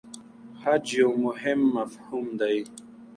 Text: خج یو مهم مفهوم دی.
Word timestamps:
خج 0.59 0.85
یو 0.99 1.09
مهم 1.25 1.59
مفهوم 1.77 2.25
دی. 2.39 2.57